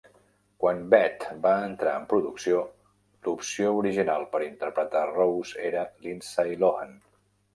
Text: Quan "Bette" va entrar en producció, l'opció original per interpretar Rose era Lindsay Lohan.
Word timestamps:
Quan 0.61 0.79
"Bette" 0.93 1.33
va 1.43 1.51
entrar 1.65 1.91
en 2.03 2.05
producció, 2.13 2.63
l'opció 3.27 3.75
original 3.81 4.25
per 4.31 4.41
interpretar 4.47 5.05
Rose 5.11 5.61
era 5.71 5.87
Lindsay 6.07 6.57
Lohan. 6.65 6.99